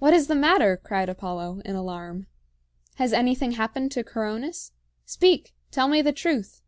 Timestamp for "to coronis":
3.92-4.72